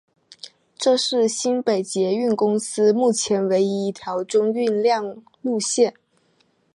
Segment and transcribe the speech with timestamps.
[0.97, 5.93] 是新北捷运公司目前唯一一条中运量路线。